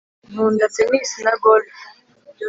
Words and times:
nkunda 0.29 0.65
tennis 0.75 1.11
na 1.25 1.33
golf 1.43 1.69